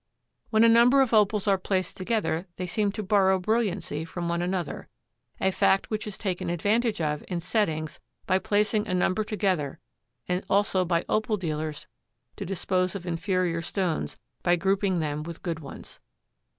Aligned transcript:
When 0.49 0.63
a 0.63 0.67
number 0.67 1.01
of 1.01 1.13
Opals 1.13 1.47
are 1.47 1.59
placed 1.59 1.95
together 1.95 2.47
they 2.57 2.65
seem 2.65 2.91
to 2.93 3.03
borrow 3.03 3.37
brilliancy 3.37 4.03
from 4.03 4.27
one 4.27 4.41
another, 4.41 4.87
a 5.39 5.51
fact 5.51 5.91
which 5.91 6.07
is 6.07 6.17
taken 6.17 6.49
advantage 6.49 6.99
of 6.99 7.23
in 7.27 7.39
settings 7.39 7.99
by 8.25 8.39
placing 8.39 8.87
a 8.87 8.95
number 8.95 9.23
together 9.23 9.77
and 10.27 10.43
also 10.49 10.85
by 10.85 11.05
Opal 11.07 11.37
dealers 11.37 11.85
to 12.37 12.47
dispose 12.47 12.95
of 12.95 13.05
inferior 13.05 13.61
stones 13.61 14.17
by 14.41 14.55
grouping 14.55 15.01
them 15.01 15.21
with 15.21 15.43
good 15.43 15.59
ones. 15.59 15.99